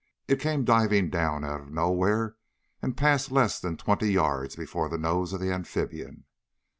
It 0.27 0.39
came 0.39 0.65
diving 0.65 1.11
down 1.11 1.45
out 1.45 1.61
of 1.61 1.69
nowhere 1.71 2.35
and 2.81 2.97
passed 2.97 3.29
less 3.29 3.59
than 3.59 3.77
twenty 3.77 4.11
yards 4.11 4.55
before 4.55 4.89
the 4.89 4.97
nose 4.97 5.31
of 5.31 5.39
the 5.39 5.51
amphibian. 5.53 6.23